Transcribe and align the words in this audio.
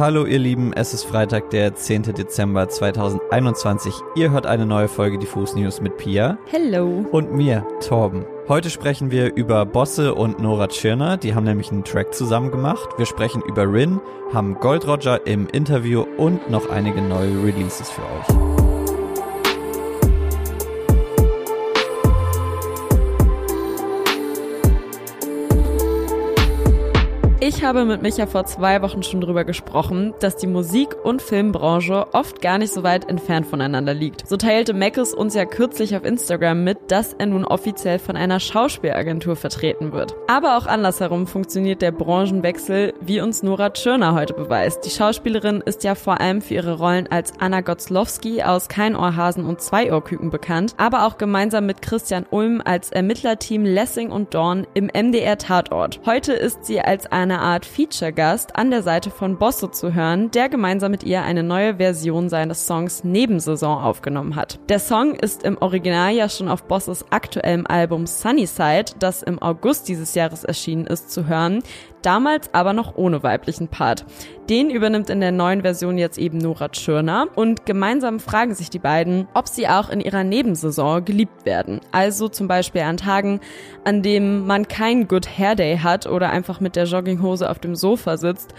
Hallo 0.00 0.24
ihr 0.24 0.38
Lieben, 0.38 0.72
es 0.72 0.94
ist 0.94 1.04
Freitag, 1.04 1.50
der 1.50 1.74
10. 1.74 2.04
Dezember 2.14 2.66
2021. 2.66 3.92
Ihr 4.14 4.30
hört 4.30 4.46
eine 4.46 4.64
neue 4.64 4.88
Folge 4.88 5.18
Diffus 5.18 5.54
News 5.54 5.82
mit 5.82 5.98
Pia. 5.98 6.38
Hello. 6.46 7.04
Und 7.12 7.34
mir, 7.34 7.66
Torben. 7.86 8.24
Heute 8.48 8.70
sprechen 8.70 9.10
wir 9.10 9.36
über 9.36 9.66
Bosse 9.66 10.14
und 10.14 10.40
Nora 10.40 10.68
Tschirner, 10.68 11.18
die 11.18 11.34
haben 11.34 11.44
nämlich 11.44 11.70
einen 11.70 11.84
Track 11.84 12.14
zusammen 12.14 12.50
gemacht. 12.50 12.88
Wir 12.96 13.04
sprechen 13.04 13.42
über 13.46 13.70
Rin, 13.70 14.00
haben 14.32 14.54
Gold 14.54 14.88
Roger 14.88 15.26
im 15.26 15.46
Interview 15.48 16.06
und 16.16 16.48
noch 16.48 16.70
einige 16.70 17.02
neue 17.02 17.44
Releases 17.44 17.90
für 17.90 18.00
euch. 18.00 18.59
Ich 27.52 27.64
habe 27.64 27.84
mit 27.84 28.00
Micha 28.00 28.26
vor 28.26 28.44
zwei 28.44 28.80
Wochen 28.80 29.02
schon 29.02 29.20
drüber 29.20 29.42
gesprochen, 29.42 30.14
dass 30.20 30.36
die 30.36 30.46
Musik- 30.46 30.94
und 31.02 31.20
Filmbranche 31.20 32.06
oft 32.14 32.40
gar 32.40 32.58
nicht 32.58 32.72
so 32.72 32.84
weit 32.84 33.10
entfernt 33.10 33.44
voneinander 33.44 33.92
liegt. 33.92 34.28
So 34.28 34.36
teilte 34.36 34.72
Mackes 34.72 35.12
uns 35.12 35.34
ja 35.34 35.46
kürzlich 35.46 35.96
auf 35.96 36.04
Instagram 36.04 36.62
mit, 36.62 36.78
dass 36.92 37.12
er 37.12 37.26
nun 37.26 37.44
offiziell 37.44 37.98
von 37.98 38.16
einer 38.16 38.38
Schauspielagentur 38.38 39.34
vertreten 39.34 39.92
wird. 39.92 40.14
Aber 40.28 40.58
auch 40.58 40.66
andersherum 40.66 41.26
funktioniert 41.26 41.82
der 41.82 41.90
Branchenwechsel, 41.90 42.94
wie 43.00 43.20
uns 43.20 43.42
Nora 43.42 43.70
Tschirner 43.70 44.14
heute 44.14 44.34
beweist. 44.34 44.84
Die 44.84 44.90
Schauspielerin 44.90 45.60
ist 45.60 45.82
ja 45.82 45.96
vor 45.96 46.20
allem 46.20 46.42
für 46.42 46.54
ihre 46.54 46.78
Rollen 46.78 47.08
als 47.10 47.32
Anna 47.40 47.62
Gotzlowski 47.62 48.44
aus 48.44 48.68
Kein 48.68 48.94
Ohrhasen 48.94 49.44
und 49.44 49.60
Zwei 49.60 49.92
Ohrküken 49.92 50.30
bekannt, 50.30 50.74
aber 50.76 51.04
auch 51.04 51.18
gemeinsam 51.18 51.66
mit 51.66 51.82
Christian 51.82 52.26
Ulm 52.30 52.62
als 52.64 52.92
Ermittlerteam 52.92 53.64
Lessing 53.64 54.12
und 54.12 54.34
Dorn 54.34 54.68
im 54.74 54.86
MDR 54.86 55.36
Tatort. 55.36 56.00
Heute 56.06 56.32
ist 56.32 56.64
sie 56.64 56.80
als 56.80 57.10
eine 57.10 57.39
Art 57.40 57.64
Feature-Gast 57.64 58.56
an 58.56 58.70
der 58.70 58.82
Seite 58.82 59.10
von 59.10 59.38
Bosso 59.38 59.66
zu 59.68 59.94
hören, 59.94 60.30
der 60.30 60.48
gemeinsam 60.48 60.90
mit 60.90 61.02
ihr 61.02 61.22
eine 61.22 61.42
neue 61.42 61.76
Version 61.76 62.28
seines 62.28 62.66
Songs 62.66 63.02
Nebensaison 63.02 63.82
aufgenommen 63.82 64.36
hat. 64.36 64.58
Der 64.68 64.78
Song 64.78 65.14
ist 65.14 65.42
im 65.42 65.58
Original 65.58 66.12
ja 66.12 66.28
schon 66.28 66.48
auf 66.48 66.64
Bosses 66.64 67.04
aktuellem 67.10 67.66
Album 67.66 68.06
Sunnyside, 68.06 68.92
das 68.98 69.22
im 69.22 69.40
August 69.40 69.88
dieses 69.88 70.14
Jahres 70.14 70.44
erschienen 70.44 70.86
ist, 70.86 71.10
zu 71.10 71.26
hören 71.26 71.62
damals 72.02 72.52
aber 72.52 72.72
noch 72.72 72.96
ohne 72.96 73.22
weiblichen 73.22 73.68
Part. 73.68 74.04
Den 74.48 74.70
übernimmt 74.70 75.10
in 75.10 75.20
der 75.20 75.32
neuen 75.32 75.62
Version 75.62 75.98
jetzt 75.98 76.18
eben 76.18 76.38
Nora 76.38 76.68
Tschirner 76.68 77.28
und 77.34 77.66
gemeinsam 77.66 78.20
fragen 78.20 78.54
sich 78.54 78.70
die 78.70 78.78
beiden, 78.78 79.28
ob 79.34 79.48
sie 79.48 79.68
auch 79.68 79.90
in 79.90 80.00
ihrer 80.00 80.24
Nebensaison 80.24 81.04
geliebt 81.04 81.44
werden. 81.44 81.80
Also 81.92 82.28
zum 82.28 82.48
Beispiel 82.48 82.82
an 82.82 82.96
Tagen, 82.96 83.40
an 83.84 84.02
denen 84.02 84.46
man 84.46 84.66
kein 84.68 85.08
Good 85.08 85.38
Hair 85.38 85.54
Day 85.54 85.78
hat 85.78 86.06
oder 86.06 86.30
einfach 86.30 86.60
mit 86.60 86.76
der 86.76 86.84
Jogginghose 86.84 87.48
auf 87.48 87.58
dem 87.58 87.76
Sofa 87.76 88.16
sitzt 88.16 88.54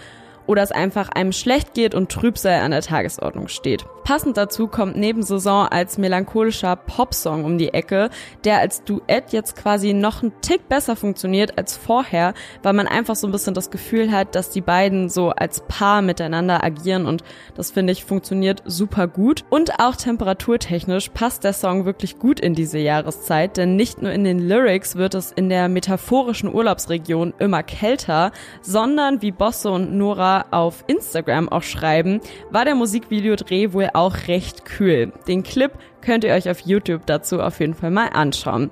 oder 0.46 0.62
es 0.62 0.72
einfach 0.72 1.08
einem 1.08 1.32
schlecht 1.32 1.74
geht 1.74 1.94
und 1.94 2.10
Trübsal 2.10 2.60
an 2.60 2.70
der 2.70 2.82
Tagesordnung 2.82 3.48
steht. 3.48 3.84
Passend 4.04 4.36
dazu 4.36 4.66
kommt 4.66 4.96
neben 4.96 5.22
Saison 5.22 5.68
als 5.68 5.96
melancholischer 5.96 6.74
Popsong 6.74 7.44
um 7.44 7.56
die 7.56 7.72
Ecke, 7.72 8.10
der 8.44 8.58
als 8.58 8.82
Duett 8.82 9.32
jetzt 9.32 9.54
quasi 9.54 9.92
noch 9.92 10.22
einen 10.22 10.32
Tick 10.40 10.68
besser 10.68 10.96
funktioniert 10.96 11.56
als 11.56 11.76
vorher, 11.76 12.34
weil 12.64 12.72
man 12.72 12.88
einfach 12.88 13.14
so 13.14 13.28
ein 13.28 13.32
bisschen 13.32 13.54
das 13.54 13.70
Gefühl 13.70 14.10
hat, 14.10 14.34
dass 14.34 14.50
die 14.50 14.60
beiden 14.60 15.08
so 15.08 15.30
als 15.30 15.60
Paar 15.68 16.02
miteinander 16.02 16.64
agieren 16.64 17.06
und 17.06 17.22
das 17.54 17.70
finde 17.70 17.92
ich 17.92 18.04
funktioniert 18.04 18.62
super 18.64 19.06
gut. 19.06 19.44
Und 19.50 19.78
auch 19.78 19.94
temperaturtechnisch 19.94 21.10
passt 21.10 21.44
der 21.44 21.52
Song 21.52 21.84
wirklich 21.84 22.18
gut 22.18 22.40
in 22.40 22.54
diese 22.54 22.78
Jahreszeit, 22.78 23.56
denn 23.56 23.76
nicht 23.76 24.02
nur 24.02 24.10
in 24.10 24.24
den 24.24 24.40
Lyrics 24.40 24.96
wird 24.96 25.14
es 25.14 25.30
in 25.30 25.48
der 25.48 25.68
metaphorischen 25.68 26.52
Urlaubsregion 26.52 27.34
immer 27.38 27.62
kälter, 27.62 28.32
sondern 28.62 29.22
wie 29.22 29.30
Bosse 29.30 29.70
und 29.70 29.94
Nora 29.94 30.31
auf 30.50 30.84
Instagram 30.86 31.48
auch 31.48 31.62
schreiben, 31.62 32.20
war 32.50 32.64
der 32.64 32.74
Musikvideodreh 32.74 33.72
wohl 33.72 33.88
auch 33.94 34.28
recht 34.28 34.64
kühl. 34.64 35.12
Den 35.28 35.42
Clip 35.42 35.72
könnt 36.00 36.24
ihr 36.24 36.32
euch 36.32 36.50
auf 36.50 36.60
YouTube 36.60 37.06
dazu 37.06 37.40
auf 37.40 37.60
jeden 37.60 37.74
Fall 37.74 37.90
mal 37.90 38.08
anschauen. 38.08 38.70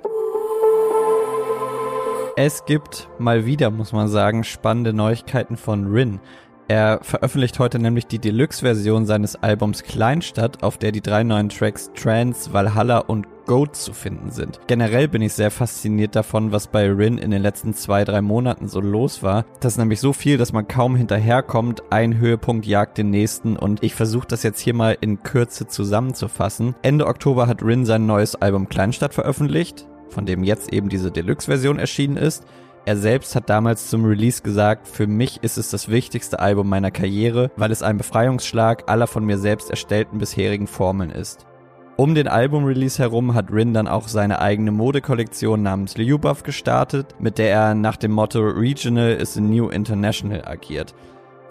Es 2.37 2.65
gibt 2.65 3.09
mal 3.19 3.45
wieder, 3.45 3.69
muss 3.69 3.91
man 3.91 4.07
sagen, 4.07 4.43
spannende 4.43 4.93
Neuigkeiten 4.93 5.57
von 5.57 5.91
Rin. 5.91 6.19
Er 6.71 6.99
veröffentlicht 7.01 7.59
heute 7.59 7.79
nämlich 7.79 8.07
die 8.07 8.19
Deluxe-Version 8.19 9.05
seines 9.05 9.35
Albums 9.35 9.83
Kleinstadt, 9.83 10.63
auf 10.63 10.77
der 10.77 10.93
die 10.93 11.01
drei 11.01 11.21
neuen 11.21 11.49
Tracks 11.49 11.91
Trans, 11.93 12.53
Valhalla 12.53 12.99
und 12.99 13.27
Goat 13.45 13.75
zu 13.75 13.91
finden 13.91 14.31
sind. 14.31 14.57
Generell 14.67 15.09
bin 15.09 15.21
ich 15.21 15.33
sehr 15.33 15.51
fasziniert 15.51 16.15
davon, 16.15 16.53
was 16.53 16.67
bei 16.67 16.89
Rin 16.89 17.17
in 17.17 17.31
den 17.31 17.41
letzten 17.41 17.73
zwei, 17.73 18.05
drei 18.05 18.21
Monaten 18.21 18.69
so 18.69 18.79
los 18.79 19.21
war. 19.21 19.43
Das 19.59 19.73
ist 19.73 19.79
nämlich 19.79 19.99
so 19.99 20.13
viel, 20.13 20.37
dass 20.37 20.53
man 20.53 20.65
kaum 20.65 20.95
hinterherkommt. 20.95 21.83
Ein 21.89 22.17
Höhepunkt 22.17 22.65
jagt 22.65 22.97
den 22.97 23.09
nächsten 23.09 23.57
und 23.57 23.83
ich 23.83 23.93
versuche 23.93 24.27
das 24.27 24.41
jetzt 24.43 24.61
hier 24.61 24.73
mal 24.73 24.97
in 25.01 25.23
Kürze 25.23 25.67
zusammenzufassen. 25.67 26.75
Ende 26.83 27.05
Oktober 27.05 27.47
hat 27.47 27.63
Rin 27.63 27.85
sein 27.85 28.05
neues 28.05 28.35
Album 28.35 28.69
Kleinstadt 28.69 29.13
veröffentlicht, 29.13 29.89
von 30.07 30.25
dem 30.25 30.45
jetzt 30.45 30.71
eben 30.71 30.87
diese 30.87 31.11
Deluxe-Version 31.11 31.79
erschienen 31.79 32.15
ist. 32.15 32.45
Er 32.83 32.97
selbst 32.97 33.35
hat 33.35 33.47
damals 33.47 33.89
zum 33.89 34.05
Release 34.05 34.41
gesagt, 34.41 34.87
für 34.87 35.05
mich 35.05 35.43
ist 35.43 35.59
es 35.59 35.69
das 35.69 35.89
wichtigste 35.89 36.39
Album 36.39 36.67
meiner 36.67 36.89
Karriere, 36.89 37.51
weil 37.55 37.71
es 37.71 37.83
ein 37.83 37.97
Befreiungsschlag 37.97 38.89
aller 38.89 39.05
von 39.05 39.23
mir 39.23 39.37
selbst 39.37 39.69
erstellten 39.69 40.17
bisherigen 40.17 40.65
Formeln 40.65 41.11
ist. 41.11 41.45
Um 41.97 42.15
den 42.15 42.27
Album-Release 42.27 42.97
herum 42.97 43.35
hat 43.35 43.51
Rin 43.51 43.75
dann 43.75 43.87
auch 43.87 44.07
seine 44.07 44.39
eigene 44.39 44.71
Modekollektion 44.71 45.61
namens 45.61 45.97
Liubuff 45.97 46.41
gestartet, 46.41 47.13
mit 47.19 47.37
der 47.37 47.51
er 47.51 47.75
nach 47.75 47.97
dem 47.97 48.13
Motto 48.13 48.39
Regional 48.39 49.11
is 49.11 49.35
the 49.35 49.41
New 49.41 49.69
International 49.69 50.43
agiert. 50.43 50.95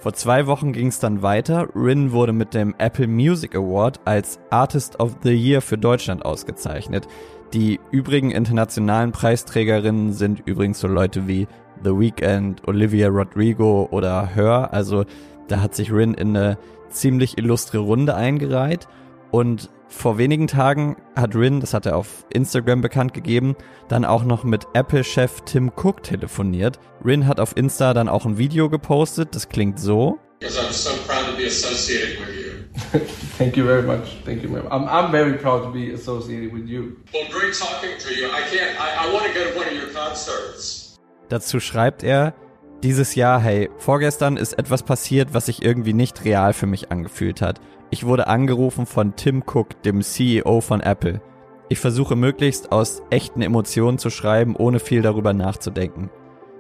Vor 0.01 0.15
zwei 0.15 0.47
Wochen 0.47 0.73
ging 0.73 0.87
es 0.87 0.99
dann 0.99 1.21
weiter. 1.21 1.69
Rin 1.75 2.13
wurde 2.13 2.33
mit 2.33 2.55
dem 2.55 2.75
Apple 2.79 3.07
Music 3.07 3.55
Award 3.55 4.01
als 4.07 4.41
Artist 4.49 4.99
of 4.99 5.17
the 5.23 5.35
Year 5.35 5.61
für 5.61 5.77
Deutschland 5.77 6.25
ausgezeichnet. 6.25 7.07
Die 7.53 7.79
übrigen 7.91 8.31
internationalen 8.31 9.13
Preisträgerinnen 9.13 10.15
sind 10.15 10.41
übrigens 10.47 10.81
so 10.81 10.89
Leute 10.89 11.29
wie 11.29 11.47
The 11.85 11.91
Weeknd, 11.91 12.67
Olivia 12.67 13.09
Rodrigo 13.09 13.89
oder 13.91 14.27
Her. 14.27 14.71
Also 14.73 15.05
da 15.49 15.61
hat 15.61 15.75
sich 15.75 15.93
Rin 15.93 16.15
in 16.15 16.35
eine 16.35 16.57
ziemlich 16.89 17.37
illustre 17.37 17.79
Runde 17.79 18.15
eingereiht. 18.15 18.89
Und 19.31 19.69
vor 19.91 20.19
wenigen 20.19 20.47
Tagen 20.47 20.97
hat 21.17 21.35
Rin, 21.35 21.61
das 21.61 21.75
hat 21.75 21.85
er 21.85 21.97
auf 21.97 22.25
Instagram 22.33 22.81
bekannt 22.81 23.13
gegeben, 23.13 23.57
dann 23.89 24.05
auch 24.05 24.25
noch 24.25 24.45
mit 24.45 24.67
Apple-Chef 24.73 25.43
Tim 25.45 25.71
Cook 25.75 26.03
telefoniert. 26.03 26.79
Rin 27.05 27.27
hat 27.27 27.41
auf 27.41 27.57
Insta 27.57 27.93
dann 27.93 28.09
auch 28.09 28.25
ein 28.25 28.39
Video 28.39 28.71
gepostet, 28.71 29.35
das 29.35 29.49
klingt 29.49 29.79
so. 29.79 30.19
Because 30.39 30.59
I'm 30.59 30.73
so 30.73 30.91
proud 31.07 31.27
to 31.27 31.37
be 31.37 31.47
associated 31.47 32.19
with 32.21 32.35
you. 32.35 33.01
Thank 33.37 33.57
you 33.57 33.65
very 33.65 33.83
much. 33.83 34.23
Thank 34.25 34.43
you, 34.43 34.49
ma'am. 34.49 34.67
I'm, 34.71 34.89
I'm 34.89 35.11
very 35.11 35.37
proud 35.37 35.65
to 35.65 35.71
be 35.71 35.93
associated 35.93 36.55
with 36.55 36.67
you. 36.67 36.97
Well, 37.13 37.29
great 37.31 37.53
talking 37.53 37.99
to 37.99 38.15
you. 38.15 38.29
I 38.29 38.41
can't, 38.43 38.81
I, 38.81 39.07
I 39.07 39.13
want 39.13 39.27
to 39.27 39.35
go 39.35 39.51
to 39.51 39.59
one 39.59 39.67
of 39.67 39.75
your 39.75 39.93
concerts. 39.93 40.99
Dazu 41.29 41.61
schreibt 41.61 42.03
er, 42.03 42.35
dieses 42.83 43.15
Jahr, 43.15 43.41
hey, 43.41 43.71
vorgestern 43.77 44.37
ist 44.37 44.55
etwas 44.55 44.83
passiert, 44.83 45.35
was 45.35 45.47
sich 45.47 45.63
irgendwie 45.63 45.93
nicht 45.93 46.25
real 46.25 46.53
für 46.53 46.67
mich 46.67 46.91
angefühlt 46.91 47.43
hat. 47.43 47.61
Ich 47.91 48.07
wurde 48.07 48.27
angerufen 48.27 48.87
von 48.87 49.17
Tim 49.17 49.43
Cook, 49.47 49.83
dem 49.83 50.01
CEO 50.03 50.61
von 50.61 50.81
Apple. 50.81 51.21
Ich 51.69 51.79
versuche 51.79 52.17
möglichst 52.17 52.73
aus 52.73 53.03
echten 53.11 53.43
Emotionen 53.43 53.99
zu 53.99 54.11
schreiben, 54.11 54.57
ohne 54.57 54.81
viel 54.81 55.03
darüber 55.03 55.33
nachzudenken. 55.33 56.11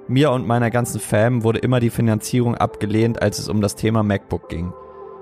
Mir 0.08 0.30
und 0.32 0.46
meiner 0.46 0.70
ganzen 0.70 1.00
Fam 1.00 1.42
wurde 1.42 1.60
immer 1.60 1.80
die 1.80 1.90
Finanzierung 1.90 2.54
abgelehnt, 2.54 3.22
als 3.22 3.38
es 3.38 3.48
um 3.48 3.60
das 3.60 3.76
Thema 3.76 4.02
MacBook 4.02 4.48
ging. 4.48 4.72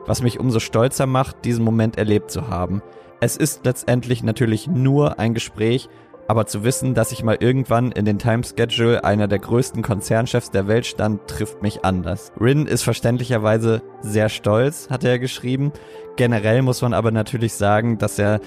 Was 0.07 0.23
mich 0.23 0.41
umso 0.41 0.61
stolzer 0.61 1.07
macht, 1.07 1.45
diesen 1.45 1.65
Moment 1.65 1.99
erlebt 1.99 2.31
zu 2.31 2.49
haben. 2.49 2.83
Es 3.21 3.37
ist 3.37 3.65
letztendlich 3.65 4.23
natürlich 4.23 4.67
nur 4.67 5.19
ein 5.19 5.35
Gespräch, 5.35 5.89
aber 6.29 6.47
zu 6.47 6.63
wissen, 6.63 6.95
dass 6.95 7.11
ich 7.11 7.25
mal 7.25 7.39
irgendwann 7.41 7.91
in 7.91 8.05
den 8.05 8.19
Timeschedule 8.19 9.03
einer 9.03 9.29
der 9.29 9.39
größten 9.39 9.83
Konzernchefs 9.83 10.51
der 10.51 10.69
Welt 10.69 10.87
stand, 10.87 11.27
trifft 11.27 11.63
mich 11.63 11.85
anders. 11.85 12.33
Rin 12.39 12.67
ist 12.67 12.83
verständlicherweise 12.83 13.83
sehr 14.03 14.29
stolz, 14.29 14.91
hat 14.91 15.05
er 15.05 15.19
geschrieben. 15.19 15.73
Generell 16.17 16.61
muss 16.61 16.83
man 16.83 16.93
aber 16.93 17.11
natürlich 17.11 17.55
sagen, 17.55 17.97
dass 17.97 18.19
er 18.19 18.41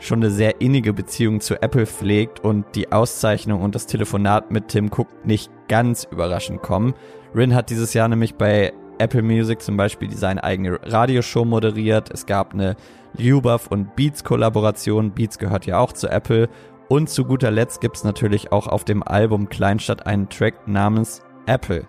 schon 0.00 0.18
eine 0.18 0.32
sehr 0.32 0.60
innige 0.60 0.92
Beziehung 0.92 1.40
zu 1.40 1.62
Apple 1.62 1.86
pflegt 1.86 2.40
und 2.40 2.64
die 2.74 2.90
Auszeichnung 2.90 3.62
und 3.62 3.74
das 3.74 3.86
Telefonat 3.86 4.50
mit 4.50 4.68
Tim 4.68 4.90
Cook 4.90 5.08
nicht 5.24 5.50
ganz 5.68 6.08
überraschend 6.10 6.60
kommen. 6.60 6.94
Rin 7.34 7.54
hat 7.54 7.70
dieses 7.70 7.94
Jahr 7.94 8.08
nämlich 8.08 8.34
bei 8.34 8.72
Apple 8.98 9.22
Music 9.22 9.62
zum 9.62 9.76
Beispiel 9.76 10.10
seine 10.10 10.42
eigene 10.42 10.80
Radioshow 10.82 11.44
moderiert. 11.44 12.10
Es 12.10 12.26
gab 12.26 12.52
eine 12.52 12.74
Lubuff 13.16 13.68
und 13.68 13.94
Beats 13.94 14.24
Kollaboration. 14.24 15.12
Beats 15.12 15.38
gehört 15.38 15.66
ja 15.66 15.78
auch 15.78 15.92
zu 15.92 16.08
Apple. 16.08 16.48
Und 16.88 17.10
zu 17.10 17.24
guter 17.24 17.50
Letzt 17.50 17.80
gibt's 17.80 18.02
natürlich 18.02 18.50
auch 18.50 18.66
auf 18.66 18.84
dem 18.84 19.02
Album 19.02 19.48
Kleinstadt 19.48 20.06
einen 20.06 20.28
Track 20.28 20.66
namens 20.66 21.22
Apple. 21.46 21.86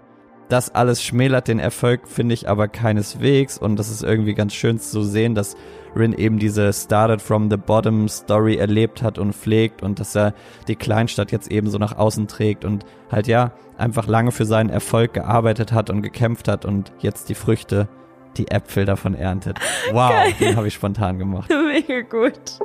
Das 0.50 0.74
alles 0.74 1.04
schmälert 1.04 1.48
den 1.48 1.60
Erfolg, 1.60 2.08
finde 2.08 2.34
ich 2.34 2.50
aber 2.50 2.68
keineswegs. 2.68 3.58
Und 3.58 3.78
das 3.78 3.90
ist 3.90 4.04
irgendwie 4.04 4.34
ganz 4.34 4.54
schön 4.54 4.80
zu 4.80 5.04
sehen, 5.04 5.36
dass 5.36 5.56
Rin 5.96 6.12
eben 6.12 6.40
diese 6.40 6.74
Started 6.74 7.22
from 7.22 7.50
the 7.50 7.58
Bottom 7.58 8.10
Story 8.10 8.56
erlebt 8.58 9.04
hat 9.04 9.20
und 9.20 9.34
pflegt 9.34 9.84
und 9.84 10.00
dass 10.00 10.16
er 10.16 10.34
die 10.68 10.76
Kleinstadt 10.76 11.32
jetzt 11.32 11.52
eben 11.52 11.70
so 11.70 11.78
nach 11.78 11.98
außen 11.98 12.28
trägt 12.28 12.66
und 12.66 12.84
halt 13.12 13.28
ja, 13.28 13.52
einfach 13.78 14.08
lange 14.08 14.32
für 14.32 14.46
seinen 14.46 14.70
Erfolg 14.70 15.14
gearbeitet 15.14 15.72
hat 15.72 15.90
und 15.90 16.02
gekämpft 16.02 16.48
hat 16.48 16.66
und 16.66 16.92
jetzt 17.00 17.30
die 17.30 17.36
Früchte 17.36 17.88
die 18.38 18.50
Äpfel 18.50 18.86
davon 18.86 19.14
erntet. 19.16 19.60
Wow, 19.92 20.12
Geil. 20.12 20.34
den 20.40 20.56
habe 20.56 20.68
ich 20.68 20.74
spontan 20.74 21.20
gemacht. 21.20 21.50
Mega 21.68 22.02
gut. 22.02 22.60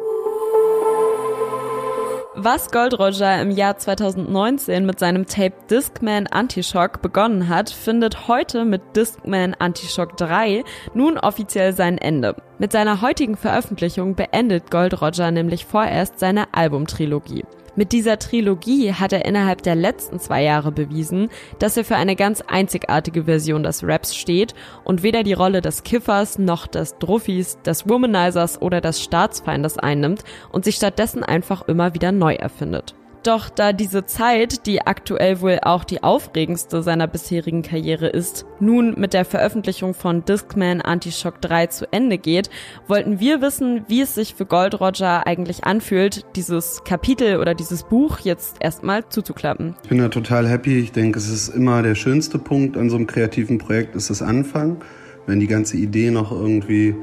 Was 2.36 2.72
Gold 2.72 2.98
Roger 2.98 3.40
im 3.40 3.52
Jahr 3.52 3.78
2019 3.78 4.84
mit 4.84 4.98
seinem 4.98 5.24
Tape 5.24 5.54
Discman 5.70 6.26
Antishock 6.26 7.00
begonnen 7.00 7.48
hat, 7.48 7.70
findet 7.70 8.26
heute 8.26 8.64
mit 8.64 8.82
Discman 8.96 9.54
Antishock 9.54 10.16
3 10.16 10.64
nun 10.94 11.16
offiziell 11.16 11.72
sein 11.72 11.96
Ende. 11.96 12.34
Mit 12.58 12.70
seiner 12.70 13.00
heutigen 13.00 13.36
Veröffentlichung 13.36 14.14
beendet 14.14 14.70
Gold 14.70 15.02
Roger 15.02 15.32
nämlich 15.32 15.66
vorerst 15.66 16.20
seine 16.20 16.54
Albumtrilogie. 16.54 17.44
Mit 17.74 17.90
dieser 17.90 18.20
Trilogie 18.20 18.92
hat 18.92 19.12
er 19.12 19.24
innerhalb 19.24 19.64
der 19.64 19.74
letzten 19.74 20.20
zwei 20.20 20.44
Jahre 20.44 20.70
bewiesen, 20.70 21.30
dass 21.58 21.76
er 21.76 21.84
für 21.84 21.96
eine 21.96 22.14
ganz 22.14 22.40
einzigartige 22.42 23.24
Version 23.24 23.64
des 23.64 23.82
Raps 23.82 24.14
steht 24.14 24.54
und 24.84 25.02
weder 25.02 25.24
die 25.24 25.32
Rolle 25.32 25.60
des 25.60 25.82
Kiffers 25.82 26.38
noch 26.38 26.68
des 26.68 26.96
Druffis, 26.98 27.58
des 27.62 27.88
Womanizers 27.88 28.62
oder 28.62 28.80
des 28.80 29.02
Staatsfeindes 29.02 29.76
einnimmt 29.76 30.22
und 30.52 30.64
sich 30.64 30.76
stattdessen 30.76 31.24
einfach 31.24 31.66
immer 31.66 31.94
wieder 31.94 32.12
neu 32.12 32.34
erfindet. 32.34 32.94
Doch 33.24 33.48
da 33.48 33.72
diese 33.72 34.04
Zeit, 34.04 34.66
die 34.66 34.82
aktuell 34.82 35.40
wohl 35.40 35.58
auch 35.62 35.84
die 35.84 36.02
aufregendste 36.02 36.82
seiner 36.82 37.06
bisherigen 37.06 37.62
Karriere 37.62 38.06
ist, 38.06 38.44
nun 38.60 39.00
mit 39.00 39.14
der 39.14 39.24
Veröffentlichung 39.24 39.94
von 39.94 40.26
Discman 40.26 40.82
Antishock 40.82 41.40
3 41.40 41.68
zu 41.68 41.90
Ende 41.90 42.18
geht, 42.18 42.50
wollten 42.86 43.20
wir 43.20 43.40
wissen, 43.40 43.84
wie 43.88 44.02
es 44.02 44.14
sich 44.14 44.34
für 44.34 44.44
Gold 44.44 44.78
Roger 44.78 45.26
eigentlich 45.26 45.64
anfühlt, 45.64 46.26
dieses 46.36 46.84
Kapitel 46.84 47.38
oder 47.38 47.54
dieses 47.54 47.84
Buch 47.84 48.18
jetzt 48.18 48.56
erstmal 48.60 49.08
zuzuklappen. 49.08 49.74
Ich 49.84 49.88
bin 49.88 49.98
da 49.98 50.08
total 50.08 50.46
happy. 50.46 50.78
Ich 50.78 50.92
denke, 50.92 51.18
es 51.18 51.30
ist 51.30 51.48
immer 51.48 51.80
der 51.80 51.94
schönste 51.94 52.38
Punkt 52.38 52.76
an 52.76 52.90
so 52.90 52.96
einem 52.96 53.06
kreativen 53.06 53.56
Projekt, 53.56 53.96
ist 53.96 54.10
das 54.10 54.20
Anfang. 54.20 54.84
Wenn 55.26 55.40
die 55.40 55.46
ganze 55.46 55.78
Idee 55.78 56.10
noch 56.10 56.30
irgendwie 56.30 56.94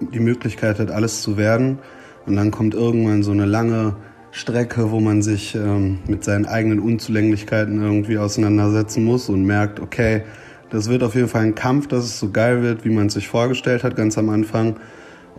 die 0.00 0.18
Möglichkeit 0.18 0.80
hat, 0.80 0.90
alles 0.90 1.22
zu 1.22 1.36
werden. 1.36 1.78
Und 2.26 2.34
dann 2.34 2.50
kommt 2.50 2.74
irgendwann 2.74 3.22
so 3.22 3.30
eine 3.30 3.46
lange 3.46 3.94
Strecke, 4.38 4.92
wo 4.92 5.00
man 5.00 5.20
sich 5.20 5.56
ähm, 5.56 5.98
mit 6.06 6.22
seinen 6.22 6.46
eigenen 6.46 6.78
Unzulänglichkeiten 6.78 7.82
irgendwie 7.82 8.18
auseinandersetzen 8.18 9.04
muss 9.04 9.28
und 9.28 9.44
merkt, 9.44 9.80
okay, 9.80 10.22
das 10.70 10.88
wird 10.88 11.02
auf 11.02 11.16
jeden 11.16 11.28
Fall 11.28 11.42
ein 11.42 11.54
Kampf, 11.56 11.88
dass 11.88 12.04
es 12.04 12.20
so 12.20 12.30
geil 12.30 12.62
wird, 12.62 12.84
wie 12.84 12.90
man 12.90 13.06
es 13.06 13.14
sich 13.14 13.26
vorgestellt 13.26 13.82
hat 13.82 13.96
ganz 13.96 14.16
am 14.16 14.28
Anfang. 14.28 14.76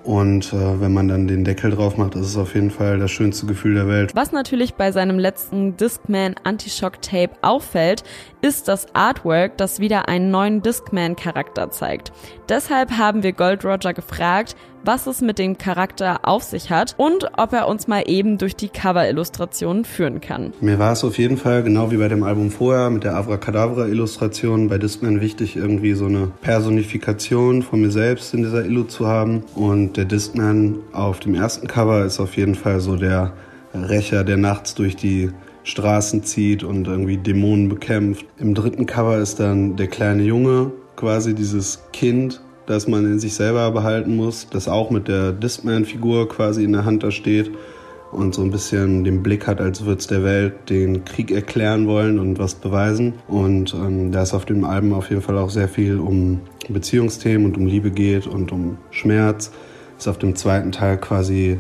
Und 0.04 0.54
äh, 0.54 0.81
wenn 0.81 0.94
man 0.94 1.07
dann 1.07 1.28
den 1.28 1.44
Deckel 1.44 1.72
drauf 1.72 1.98
macht, 1.98 2.16
ist 2.16 2.28
es 2.28 2.38
auf 2.38 2.56
jeden 2.56 2.72
Fall 2.72 3.00
das 3.00 3.12
schönste 3.12 3.46
Gefühl 3.46 3.75
der 3.75 3.88
Welt. 3.88 4.12
Was 4.16 4.31
natürlich 4.31 4.75
bei 4.75 4.92
seinem 4.92 5.19
letzten 5.19 5.78
Discman 5.78 6.36
Antishock 6.44 7.01
Tape 7.01 7.31
auffällt, 7.42 8.04
ist 8.42 8.68
das 8.68 8.88
Artwork, 8.96 9.57
das 9.57 9.80
wieder 9.80 10.07
einen 10.07 10.31
neuen 10.31 10.62
Discman 10.62 11.16
Charakter 11.16 11.69
zeigt. 11.69 12.12
Deshalb 12.48 12.92
haben 12.98 13.24
wir 13.24 13.34
Gold 13.34 13.66
Roger 13.66 13.94
gefragt, 13.94 14.56
was 14.84 15.08
es 15.08 15.22
mit 15.22 15.40
dem 15.40 15.58
Charakter 15.58 16.20
auf 16.24 16.44
sich 16.44 16.70
hat 16.70 16.96
und 16.98 17.30
ob 17.38 17.54
er 17.54 17.68
uns 17.68 17.88
mal 17.88 18.04
eben 18.08 18.38
durch 18.38 18.56
die 18.56 18.70
Cover-Illustrationen 18.70 19.86
führen 19.86 20.22
kann. 20.22 20.54
Mir 20.62 20.80
war 20.80 20.94
es 20.94 21.04
auf 21.04 21.18
jeden 21.18 21.38
Fall, 21.38 21.64
genau 21.64 21.92
wie 21.92 21.98
bei 21.98 22.08
dem 22.08 22.24
Album 22.24 22.52
vorher, 22.52 22.90
mit 22.90 23.04
der 23.04 23.16
Avracadabra-Illustration 23.16 24.70
bei 24.70 24.78
Discman 24.78 25.22
wichtig, 25.22 25.56
irgendwie 25.56 25.94
so 25.94 26.06
eine 26.06 26.31
Personifikation 26.42 27.62
von 27.62 27.81
mir 27.81 27.92
selbst 27.92 28.34
in 28.34 28.44
dieser 28.44 28.66
Illu 28.66 28.84
zu 28.84 29.08
haben. 29.08 29.44
Und 29.56 29.98
der 29.98 30.06
Discman 30.06 30.80
auf 30.94 31.20
dem 31.20 31.36
ersten 31.36 31.68
Cover 31.68 32.06
ist 32.06 32.20
auf 32.20 32.38
jeden 32.38 32.56
Fall 32.56 32.80
so 32.80 32.96
der 32.96 33.34
Rächer, 33.74 34.24
der 34.24 34.38
nachts 34.38 34.75
durch 34.75 34.96
die 34.96 35.32
Straßen 35.64 36.24
zieht 36.24 36.64
und 36.64 36.88
irgendwie 36.88 37.18
Dämonen 37.18 37.70
bekämpft. 37.70 38.25
Im 38.38 38.56
dritten 38.56 38.86
Cover 38.86 39.18
ist 39.18 39.40
dann 39.40 39.75
der 39.75 39.88
kleine 39.88 40.24
Junge, 40.24 40.72
quasi 40.96 41.36
dieses 41.36 41.84
Kind, 41.94 42.42
das 42.69 42.88
man 42.88 43.04
in 43.06 43.19
sich 43.19 43.33
selber 43.33 43.71
behalten 43.71 44.16
muss, 44.16 44.48
das 44.51 44.68
auch 44.68 44.92
mit 44.92 45.07
der 45.07 45.31
Discman-Figur 45.31 46.30
quasi 46.30 46.63
in 46.63 46.74
der 46.74 46.86
Hand 46.86 47.01
da 47.01 47.10
steht 47.10 47.50
und 48.12 48.36
so 48.36 48.44
ein 48.44 48.51
bisschen 48.51 49.04
den 49.04 49.24
Blick 49.24 49.48
hat, 49.48 49.60
als 49.60 49.86
würde 49.86 50.00
es 50.00 50.06
der 50.06 50.24
Welt 50.24 50.69
den 50.69 51.04
Krieg 51.04 51.31
erklären 51.31 51.88
wollen 51.88 52.19
und 52.19 52.38
was 52.38 52.54
beweisen. 52.54 53.13
Und 53.27 53.74
ähm, 53.74 54.12
da 54.12 54.21
es 54.21 54.36
auf 54.36 54.45
dem 54.45 54.66
Album 54.66 54.94
auf 54.94 55.10
jeden 55.10 55.24
Fall 55.24 55.39
auch 55.39 55.50
sehr 55.50 55.68
viel 55.68 55.98
um 55.98 56.42
Beziehungsthemen 56.69 57.48
und 57.48 57.57
um 57.57 57.66
Liebe 57.66 57.89
geht 57.89 58.27
und 58.27 58.51
um 58.51 58.77
Schmerz, 58.92 59.51
ist 59.98 60.07
auf 60.07 60.19
dem 60.19 60.36
zweiten 60.36 60.72
Teil 60.72 60.98
quasi 60.98 61.57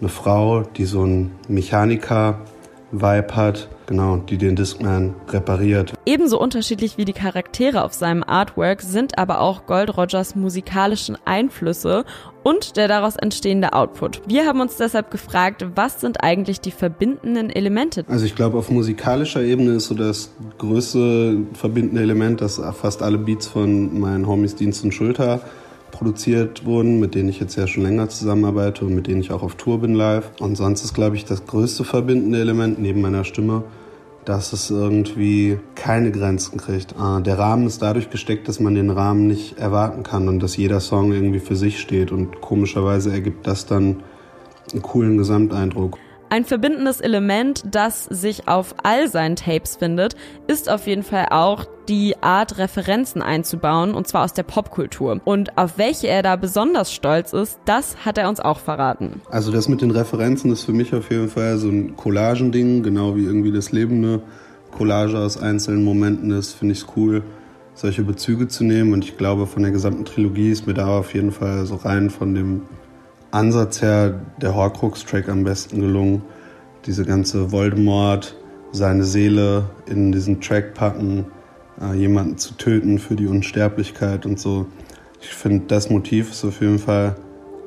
eine 0.00 0.08
Frau, 0.08 0.62
die 0.62 0.86
so 0.86 1.04
ein 1.04 1.32
Mechaniker 1.48 2.40
Vibe 3.00 3.36
hat, 3.36 3.68
genau, 3.86 4.16
die 4.16 4.38
den 4.38 4.56
Discman 4.56 5.14
repariert. 5.28 5.92
Ebenso 6.04 6.40
unterschiedlich 6.40 6.98
wie 6.98 7.04
die 7.04 7.12
Charaktere 7.12 7.84
auf 7.84 7.92
seinem 7.92 8.22
Artwork 8.22 8.82
sind 8.82 9.18
aber 9.18 9.40
auch 9.40 9.66
Gold 9.66 9.96
Rogers 9.96 10.34
musikalischen 10.34 11.16
Einflüsse 11.24 12.04
und 12.42 12.76
der 12.76 12.88
daraus 12.88 13.16
entstehende 13.16 13.72
Output. 13.72 14.22
Wir 14.28 14.46
haben 14.46 14.60
uns 14.60 14.76
deshalb 14.76 15.10
gefragt, 15.10 15.66
was 15.74 16.00
sind 16.00 16.22
eigentlich 16.22 16.60
die 16.60 16.70
verbindenden 16.70 17.50
Elemente? 17.50 18.04
Also 18.08 18.24
ich 18.24 18.36
glaube, 18.36 18.58
auf 18.58 18.70
musikalischer 18.70 19.42
Ebene 19.42 19.72
ist 19.72 19.86
so 19.86 19.94
das 19.94 20.32
größte 20.58 21.38
verbindende 21.54 22.02
Element, 22.02 22.40
dass 22.40 22.60
fast 22.80 23.02
alle 23.02 23.18
Beats 23.18 23.46
von 23.46 23.98
meinen 23.98 24.26
Homies 24.26 24.54
Dienst 24.54 24.84
und 24.84 24.92
Schulter 24.92 25.40
produziert 25.96 26.66
wurden, 26.66 27.00
mit 27.00 27.14
denen 27.14 27.30
ich 27.30 27.40
jetzt 27.40 27.56
ja 27.56 27.66
schon 27.66 27.82
länger 27.82 28.10
zusammenarbeite 28.10 28.84
und 28.84 28.94
mit 28.94 29.06
denen 29.06 29.22
ich 29.22 29.30
auch 29.30 29.42
auf 29.42 29.54
Tour 29.54 29.80
bin 29.80 29.94
live. 29.94 30.30
Und 30.40 30.56
sonst 30.56 30.84
ist, 30.84 30.92
glaube 30.92 31.16
ich, 31.16 31.24
das 31.24 31.46
größte 31.46 31.84
verbindende 31.84 32.38
Element 32.38 32.78
neben 32.78 33.00
meiner 33.00 33.24
Stimme, 33.24 33.64
dass 34.26 34.52
es 34.52 34.70
irgendwie 34.70 35.58
keine 35.74 36.10
Grenzen 36.10 36.58
kriegt. 36.58 36.92
Äh, 36.92 37.22
der 37.22 37.38
Rahmen 37.38 37.66
ist 37.66 37.80
dadurch 37.80 38.10
gesteckt, 38.10 38.46
dass 38.46 38.60
man 38.60 38.74
den 38.74 38.90
Rahmen 38.90 39.26
nicht 39.26 39.58
erwarten 39.58 40.02
kann 40.02 40.28
und 40.28 40.40
dass 40.42 40.56
jeder 40.56 40.80
Song 40.80 41.12
irgendwie 41.12 41.40
für 41.40 41.56
sich 41.56 41.80
steht. 41.80 42.12
Und 42.12 42.42
komischerweise 42.42 43.12
ergibt 43.12 43.46
das 43.46 43.64
dann 43.64 44.02
einen 44.72 44.82
coolen 44.82 45.16
Gesamteindruck. 45.16 45.98
Ein 46.28 46.44
verbindendes 46.44 47.00
Element, 47.00 47.62
das 47.70 48.04
sich 48.04 48.48
auf 48.48 48.74
all 48.82 49.08
seinen 49.08 49.36
Tapes 49.36 49.76
findet, 49.76 50.16
ist 50.48 50.68
auf 50.68 50.88
jeden 50.88 51.04
Fall 51.04 51.26
auch 51.30 51.66
die 51.88 52.20
Art, 52.20 52.58
Referenzen 52.58 53.22
einzubauen, 53.22 53.94
und 53.94 54.08
zwar 54.08 54.24
aus 54.24 54.32
der 54.32 54.42
Popkultur. 54.42 55.20
Und 55.24 55.56
auf 55.56 55.78
welche 55.78 56.08
er 56.08 56.24
da 56.24 56.34
besonders 56.34 56.92
stolz 56.92 57.32
ist, 57.32 57.60
das 57.64 58.04
hat 58.04 58.18
er 58.18 58.28
uns 58.28 58.40
auch 58.40 58.58
verraten. 58.58 59.20
Also 59.30 59.52
das 59.52 59.68
mit 59.68 59.82
den 59.82 59.92
Referenzen 59.92 60.50
ist 60.50 60.64
für 60.64 60.72
mich 60.72 60.92
auf 60.94 61.12
jeden 61.12 61.28
Fall 61.28 61.58
so 61.58 61.68
ein 61.68 61.94
Collagending, 61.96 62.82
genau 62.82 63.14
wie 63.14 63.24
irgendwie 63.24 63.52
das 63.52 63.70
Leben 63.70 63.98
eine 63.98 64.20
Collage 64.72 65.16
aus 65.18 65.38
einzelnen 65.38 65.84
Momenten 65.84 66.32
ist, 66.32 66.54
finde 66.54 66.72
ich 66.72 66.80
es 66.80 66.86
cool, 66.96 67.22
solche 67.74 68.02
Bezüge 68.02 68.48
zu 68.48 68.64
nehmen. 68.64 68.92
Und 68.92 69.04
ich 69.04 69.16
glaube, 69.16 69.46
von 69.46 69.62
der 69.62 69.70
gesamten 69.70 70.04
Trilogie 70.04 70.50
ist 70.50 70.66
mir 70.66 70.74
da 70.74 70.88
auf 70.98 71.14
jeden 71.14 71.30
Fall 71.30 71.66
so 71.66 71.76
rein 71.76 72.10
von 72.10 72.34
dem 72.34 72.62
Ansatz 73.36 73.82
her 73.82 74.20
der 74.40 74.54
Horcrux-Track 74.54 75.28
am 75.28 75.44
besten 75.44 75.80
gelungen. 75.80 76.22
Diese 76.86 77.04
ganze 77.04 77.52
Voldemort, 77.52 78.34
seine 78.72 79.04
Seele 79.04 79.64
in 79.86 80.10
diesen 80.10 80.40
Track 80.40 80.74
packen, 80.74 81.26
äh, 81.80 81.94
jemanden 81.94 82.38
zu 82.38 82.54
töten 82.54 82.98
für 82.98 83.14
die 83.14 83.26
Unsterblichkeit 83.26 84.24
und 84.24 84.40
so. 84.40 84.66
Ich 85.20 85.28
finde, 85.28 85.66
das 85.66 85.90
Motiv 85.90 86.30
ist 86.30 86.44
auf 86.44 86.60
jeden 86.60 86.78
Fall 86.78 87.16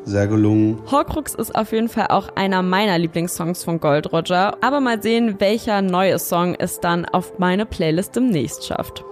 sehr 0.06 0.28
gelungen. 0.28 0.80
Horcrux 0.90 1.36
ist 1.36 1.56
auf 1.56 1.72
jeden 1.72 1.90
Fall 1.90 2.08
auch 2.08 2.30
einer 2.36 2.64
meiner 2.64 2.98
Lieblingssongs 2.98 3.64
von 3.64 3.80
Gold 3.80 4.12
Roger. 4.12 4.58
Aber 4.62 4.80
mal 4.80 5.02
sehen, 5.04 5.36
welcher 5.40 5.82
neue 5.82 6.18
Song 6.18 6.56
es 6.58 6.80
dann 6.80 7.06
auf 7.06 7.38
meine 7.38 7.66
Playlist 7.66 8.16
demnächst 8.16 8.66
schafft. 8.66 9.04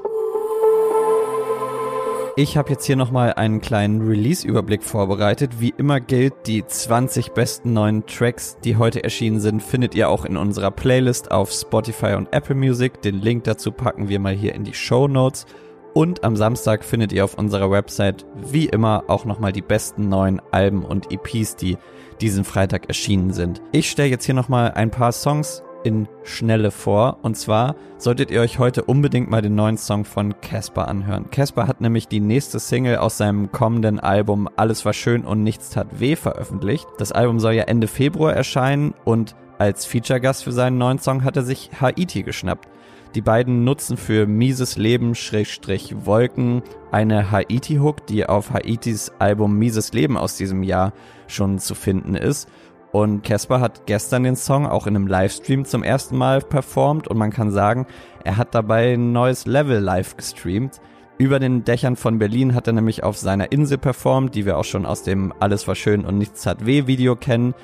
Ich 2.40 2.56
habe 2.56 2.70
jetzt 2.70 2.86
hier 2.86 2.98
nochmal 2.98 3.34
einen 3.34 3.62
kleinen 3.62 4.08
Release-Überblick 4.08 4.84
vorbereitet. 4.84 5.60
Wie 5.60 5.74
immer 5.76 6.00
gilt, 6.00 6.36
die 6.46 6.64
20 6.64 7.32
besten 7.32 7.74
neuen 7.74 8.06
Tracks, 8.06 8.58
die 8.64 8.76
heute 8.76 9.04
erschienen 9.04 9.40
sind, 9.40 9.64
findet 9.64 9.96
ihr 9.96 10.08
auch 10.08 10.24
in 10.24 10.38
unserer 10.38 10.70
Playlist 10.70 11.32
auf 11.32 11.52
Spotify 11.52 12.14
und 12.14 12.32
Apple 12.32 12.54
Music. 12.54 13.02
Den 13.02 13.16
Link 13.16 13.46
dazu 13.46 13.72
packen 13.72 14.08
wir 14.08 14.20
mal 14.20 14.36
hier 14.36 14.54
in 14.54 14.64
die 14.64 14.76
Show 14.76 15.08
Notes. 15.08 15.48
Und 15.96 16.24
am 16.24 16.36
Samstag 16.36 16.86
findet 16.86 17.12
ihr 17.12 17.24
auf 17.24 17.40
unserer 17.40 17.72
Website 17.72 18.28
wie 18.36 18.68
immer 18.68 19.06
auch 19.08 19.26
nochmal 19.26 19.52
die 19.52 19.64
besten 19.64 20.08
neuen 20.08 20.40
Alben 20.52 20.86
und 20.86 21.12
EPs, 21.12 21.56
die 21.56 21.76
diesen 22.22 22.44
Freitag 22.44 22.88
erschienen 22.88 23.34
sind. 23.34 23.64
Ich 23.72 23.90
stelle 23.90 24.10
jetzt 24.10 24.26
hier 24.26 24.36
nochmal 24.36 24.74
ein 24.74 24.92
paar 24.92 25.12
Songs 25.12 25.64
in 25.88 26.08
Schnelle 26.24 26.72
vor. 26.72 27.18
Und 27.22 27.38
zwar 27.38 27.76
solltet 27.98 28.30
ihr 28.30 28.42
euch 28.42 28.60
heute 28.60 28.84
unbedingt 28.84 29.30
mal 29.30 29.42
den 29.42 29.56
neuen 29.56 29.78
Song 29.78 30.06
von 30.06 30.40
Casper 30.42 30.88
anhören. 30.88 31.32
Casper 31.32 31.68
hat 31.68 31.82
nämlich 31.82 32.08
die 32.08 32.20
nächste 32.20 32.60
Single 32.60 32.98
aus 32.98 33.18
seinem 33.18 33.52
kommenden 33.52 34.00
Album 34.00 34.48
Alles 34.56 34.86
war 34.86 34.94
schön 34.94 35.26
und 35.26 35.44
nichts 35.44 35.70
tat 35.70 36.00
weh 36.00 36.16
veröffentlicht. 36.16 36.86
Das 36.98 37.12
Album 37.12 37.40
soll 37.40 37.54
ja 37.54 37.64
Ende 37.64 37.88
Februar 37.88 38.34
erscheinen 38.34 38.94
und 39.06 39.36
als 39.58 39.86
Feature-Gast 39.86 40.44
für 40.44 40.52
seinen 40.52 40.78
neuen 40.78 41.00
Song 41.00 41.24
hat 41.24 41.38
er 41.38 41.44
sich 41.44 41.72
Haiti 41.82 42.22
geschnappt. 42.22 42.68
Die 43.16 43.22
beiden 43.22 43.64
nutzen 43.64 43.98
für 43.98 44.28
Mieses 44.28 44.78
Leben 44.78 45.16
Schrägstrich 45.16 46.06
Wolken 46.06 46.62
eine 46.92 47.32
Haiti-Hook, 47.32 48.06
die 48.06 48.26
auf 48.26 48.52
Haitis 48.52 49.12
Album 49.18 49.58
Mieses 49.58 49.94
Leben 49.94 50.18
aus 50.18 50.38
diesem 50.38 50.62
Jahr 50.62 50.94
schon 51.28 51.58
zu 51.58 51.74
finden 51.74 52.16
ist. 52.16 52.48
Und 52.92 53.24
Casper 53.24 53.60
hat 53.60 53.86
gestern 53.86 54.24
den 54.24 54.36
Song 54.36 54.66
auch 54.66 54.88
in 54.88 54.96
einem 54.96 55.08
Livestream 55.08 55.66
zum 55.66 55.84
ersten 55.84 56.18
Mal 56.18 56.42
performt 56.42 57.08
und 57.08 57.18
man 57.18 57.32
kann 57.32 57.52
sagen, 57.52 57.86
er 58.24 58.38
hat 58.38 58.56
dabei 58.56 58.94
ein 58.94 59.12
neues 59.12 59.46
Level 59.46 59.80
live 59.80 60.16
gestreamt. 60.16 60.80
Über 61.18 61.40
den 61.40 61.64
Dächern 61.64 61.96
von 61.96 62.20
Berlin 62.20 62.54
hat 62.54 62.68
er 62.68 62.74
nämlich 62.74 63.04
auf 63.04 63.18
seiner 63.18 63.52
Insel 63.52 63.78
performt, 63.78 64.36
die 64.36 64.46
wir 64.46 64.58
auch 64.58 64.64
schon 64.64 64.86
aus 64.86 65.04
dem 65.04 65.34
Alles 65.40 65.68
war 65.68 65.76
schön 65.76 66.06
und 66.06 66.18
nichts 66.18 66.46
hat 66.46 66.66
weh 66.66 66.88
Video 66.88 67.16
kennen. 67.16 67.56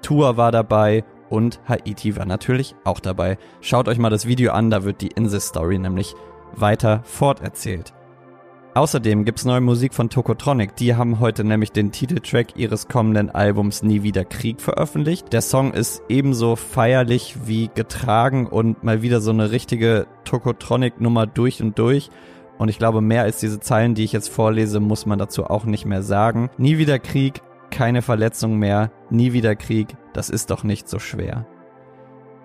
Tour 0.00 0.36
war 0.36 0.52
dabei 0.52 1.04
und 1.28 1.60
Haiti 1.68 2.16
war 2.16 2.24
natürlich 2.24 2.74
auch 2.84 3.00
dabei. 3.00 3.36
Schaut 3.60 3.88
euch 3.88 3.98
mal 3.98 4.10
das 4.10 4.26
Video 4.26 4.52
an, 4.52 4.70
da 4.70 4.84
wird 4.84 5.00
die 5.00 5.08
Insel-Story 5.08 5.78
nämlich 5.78 6.14
weiter 6.54 7.02
forterzählt. 7.04 7.92
Außerdem 8.72 9.24
gibt's 9.24 9.44
neue 9.44 9.60
Musik 9.60 9.94
von 9.94 10.10
Tokotronic. 10.10 10.76
Die 10.76 10.94
haben 10.94 11.18
heute 11.18 11.42
nämlich 11.42 11.72
den 11.72 11.90
Titeltrack 11.90 12.56
ihres 12.56 12.86
kommenden 12.86 13.28
Albums 13.28 13.82
Nie 13.82 14.04
wieder 14.04 14.24
Krieg 14.24 14.60
veröffentlicht. 14.60 15.32
Der 15.32 15.40
Song 15.40 15.72
ist 15.72 16.02
ebenso 16.08 16.54
feierlich 16.54 17.34
wie 17.46 17.68
getragen 17.74 18.46
und 18.46 18.84
mal 18.84 19.02
wieder 19.02 19.20
so 19.20 19.32
eine 19.32 19.50
richtige 19.50 20.06
Tokotronic-Nummer 20.24 21.26
durch 21.26 21.60
und 21.60 21.80
durch. 21.80 22.10
Und 22.58 22.68
ich 22.68 22.78
glaube, 22.78 23.00
mehr 23.00 23.22
als 23.22 23.40
diese 23.40 23.58
Zeilen, 23.58 23.96
die 23.96 24.04
ich 24.04 24.12
jetzt 24.12 24.28
vorlese, 24.28 24.78
muss 24.78 25.04
man 25.04 25.18
dazu 25.18 25.46
auch 25.46 25.64
nicht 25.64 25.84
mehr 25.84 26.02
sagen. 26.02 26.48
Nie 26.56 26.78
wieder 26.78 27.00
Krieg, 27.00 27.42
keine 27.70 28.02
Verletzung 28.02 28.56
mehr, 28.56 28.92
nie 29.10 29.32
wieder 29.32 29.56
Krieg, 29.56 29.96
das 30.12 30.30
ist 30.30 30.50
doch 30.50 30.62
nicht 30.62 30.88
so 30.88 31.00
schwer. 31.00 31.44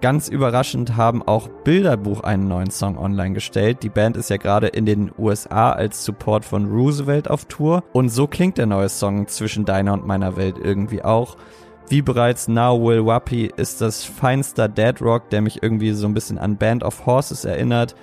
Ganz 0.05 0.27
überraschend 0.27 0.97
haben 0.97 1.23
auch 1.23 1.47
Bilderbuch 1.63 2.21
einen 2.21 2.47
neuen 2.47 2.69
Song 2.69 2.95
online 2.95 3.33
gestellt. 3.33 3.81
Die 3.81 3.89
Band 3.89 4.17
ist 4.17 4.29
ja 4.29 4.37
gerade 4.37 4.67
in 4.67 4.85
den 4.85 5.11
USA 5.17 5.71
als 5.71 6.05
Support 6.05 6.45
von 6.45 6.67
Roosevelt 6.67 7.27
auf 7.27 7.45
Tour 7.45 7.83
und 7.91 8.09
so 8.09 8.27
klingt 8.27 8.59
der 8.59 8.67
neue 8.67 8.89
Song 8.89 9.27
zwischen 9.27 9.65
deiner 9.65 9.93
und 9.93 10.05
meiner 10.05 10.37
Welt 10.37 10.57
irgendwie 10.63 11.03
auch. 11.03 11.37
Wie 11.89 12.03
bereits 12.03 12.47
Now 12.47 12.79
Will 12.79 13.03
Wappy 13.03 13.51
ist 13.57 13.81
das 13.81 14.03
feinster 14.03 14.67
Dead 14.67 15.01
Rock, 15.01 15.31
der 15.31 15.41
mich 15.41 15.63
irgendwie 15.63 15.93
so 15.93 16.05
ein 16.05 16.13
bisschen 16.13 16.37
an 16.37 16.57
Band 16.57 16.83
of 16.83 17.07
Horses 17.07 17.43
erinnert. 17.43 17.95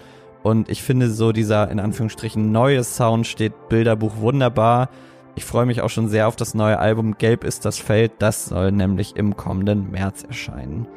Und 0.43 0.71
ich 0.71 0.83
finde 0.83 1.09
so 1.09 1.31
dieser 1.31 1.71
in 1.71 1.79
Anführungsstrichen 1.79 2.51
neue 2.51 2.83
Sound 2.83 3.29
steht 3.29 3.69
Bilderbuch 3.69 4.17
wunderbar. 4.17 4.89
Ich 5.37 5.45
freue 5.45 5.67
mich 5.67 5.83
auch 5.83 5.91
schon 5.91 6.09
sehr 6.09 6.27
auf 6.27 6.35
das 6.35 6.55
neue 6.55 6.81
Album 6.81 7.17
Gelb 7.17 7.45
ist 7.45 7.65
das 7.65 7.79
Feld. 7.79 8.11
Das 8.19 8.47
soll 8.47 8.73
nämlich 8.73 9.15
im 9.15 9.37
kommenden 9.37 9.93
März 9.93 10.25
erscheinen. 10.25 10.89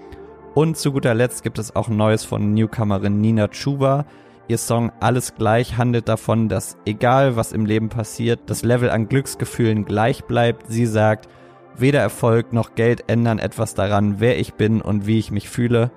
Und 0.55 0.77
zu 0.77 0.93
guter 0.93 1.13
Letzt 1.13 1.43
gibt 1.43 1.59
es 1.59 1.75
auch 1.75 1.89
Neues 1.89 2.24
von 2.24 2.53
Newcomerin 2.53 3.19
Nina 3.19 3.50
Chuba. 3.50 4.05
Ihr 4.47 4.57
Song 4.57 4.89
Alles 5.01 5.35
gleich 5.35 5.77
handelt 5.77 6.07
davon, 6.07 6.47
dass 6.47 6.77
egal 6.85 7.35
was 7.35 7.51
im 7.51 7.65
Leben 7.65 7.89
passiert, 7.89 8.39
das 8.45 8.63
Level 8.63 8.89
an 8.89 9.09
Glücksgefühlen 9.09 9.83
gleich 9.83 10.24
bleibt. 10.24 10.67
Sie 10.69 10.85
sagt, 10.85 11.27
weder 11.75 12.00
Erfolg 12.00 12.53
noch 12.53 12.74
Geld 12.74 13.03
ändern 13.07 13.39
etwas 13.39 13.74
daran, 13.74 14.21
wer 14.21 14.39
ich 14.39 14.53
bin 14.53 14.81
und 14.81 15.05
wie 15.05 15.19
ich 15.19 15.29
mich 15.29 15.50
fühle. 15.50 15.91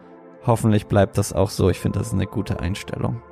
Hoffentlich 0.45 0.87
bleibt 0.87 1.19
das 1.19 1.33
auch 1.33 1.51
so. 1.51 1.71
Ich 1.71 1.79
finde, 1.79 2.01
das 2.01 2.09
ist 2.09 2.15
eine 2.15 2.27
gute 2.27 2.59
Einstellung. 2.59 3.23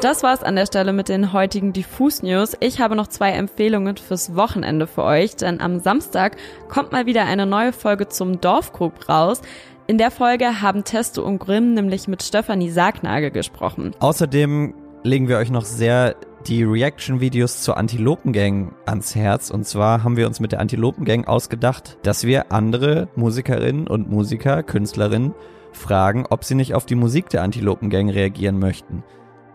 Das 0.00 0.22
war's 0.22 0.42
an 0.42 0.56
der 0.56 0.66
Stelle 0.66 0.92
mit 0.92 1.08
den 1.08 1.32
heutigen 1.32 1.72
Diffus 1.72 2.22
News. 2.22 2.56
Ich 2.60 2.80
habe 2.80 2.94
noch 2.94 3.06
zwei 3.06 3.30
Empfehlungen 3.30 3.96
fürs 3.96 4.36
Wochenende 4.36 4.86
für 4.86 5.02
euch, 5.02 5.36
denn 5.36 5.60
am 5.60 5.80
Samstag 5.80 6.36
kommt 6.68 6.92
mal 6.92 7.06
wieder 7.06 7.24
eine 7.24 7.46
neue 7.46 7.72
Folge 7.72 8.08
zum 8.08 8.40
Dorfkrug 8.40 9.08
raus. 9.08 9.40
In 9.86 9.98
der 9.98 10.10
Folge 10.10 10.60
haben 10.60 10.84
Testo 10.84 11.22
und 11.22 11.38
Grimm 11.38 11.74
nämlich 11.74 12.08
mit 12.08 12.22
Stefanie 12.22 12.70
Sargnagel 12.70 13.30
gesprochen. 13.30 13.92
Außerdem 14.00 14.74
legen 15.02 15.28
wir 15.28 15.38
euch 15.38 15.50
noch 15.50 15.64
sehr 15.64 16.16
die 16.46 16.62
Reaction-Videos 16.62 17.62
zur 17.62 17.76
Antilopengang 17.76 18.74
ans 18.86 19.14
Herz. 19.14 19.50
Und 19.50 19.66
zwar 19.66 20.04
haben 20.04 20.16
wir 20.16 20.26
uns 20.26 20.40
mit 20.40 20.52
der 20.52 20.60
Antilopengang 20.60 21.26
ausgedacht, 21.26 21.98
dass 22.02 22.24
wir 22.24 22.52
andere 22.52 23.08
Musikerinnen 23.16 23.86
und 23.86 24.10
Musiker, 24.10 24.62
Künstlerinnen 24.62 25.34
fragen, 25.72 26.26
ob 26.28 26.44
sie 26.44 26.54
nicht 26.54 26.74
auf 26.74 26.86
die 26.86 26.94
Musik 26.94 27.28
der 27.30 27.42
Antilopengang 27.42 28.10
reagieren 28.10 28.58
möchten. 28.58 29.02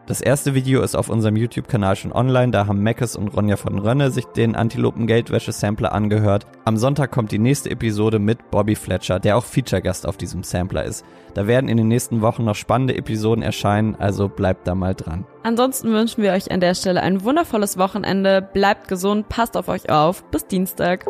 Das 0.09 0.21
erste 0.21 0.55
Video 0.55 0.81
ist 0.81 0.95
auf 0.95 1.07
unserem 1.07 1.35
YouTube-Kanal 1.35 1.95
schon 1.95 2.11
online, 2.11 2.51
da 2.51 2.65
haben 2.65 2.81
Meckes 2.81 3.15
und 3.15 3.27
Ronja 3.27 3.57
von 3.57 3.77
Rönne 3.77 4.09
sich 4.09 4.25
den 4.25 4.55
Antilopen-Geldwäsche-Sampler 4.55 5.91
angehört. 5.91 6.47
Am 6.65 6.77
Sonntag 6.77 7.11
kommt 7.11 7.31
die 7.31 7.37
nächste 7.37 7.69
Episode 7.69 8.17
mit 8.17 8.49
Bobby 8.49 8.73
Fletcher, 8.73 9.19
der 9.19 9.37
auch 9.37 9.45
Feature-Gast 9.45 10.07
auf 10.07 10.17
diesem 10.17 10.41
Sampler 10.41 10.83
ist. 10.83 11.05
Da 11.35 11.45
werden 11.45 11.69
in 11.69 11.77
den 11.77 11.89
nächsten 11.89 12.21
Wochen 12.21 12.43
noch 12.43 12.55
spannende 12.55 12.97
Episoden 12.97 13.43
erscheinen, 13.43 13.93
also 13.99 14.29
bleibt 14.29 14.67
da 14.67 14.73
mal 14.73 14.95
dran. 14.95 15.27
Ansonsten 15.43 15.91
wünschen 15.91 16.23
wir 16.23 16.31
euch 16.31 16.49
an 16.49 16.59
der 16.59 16.73
Stelle 16.73 17.03
ein 17.03 17.23
wundervolles 17.23 17.77
Wochenende, 17.77 18.41
bleibt 18.41 18.87
gesund, 18.87 19.29
passt 19.29 19.55
auf 19.55 19.67
euch 19.67 19.91
auf, 19.91 20.23
bis 20.31 20.47
Dienstag. 20.47 21.05